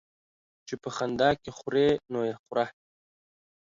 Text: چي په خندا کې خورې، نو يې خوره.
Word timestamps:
چي 0.67 0.75
په 0.83 0.89
خندا 0.95 1.29
کې 1.41 1.49
خورې، 1.57 1.87
نو 2.11 2.19
يې 2.29 2.35
خوره. 2.43 2.65